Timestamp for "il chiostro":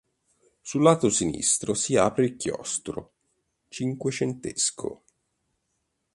2.25-3.11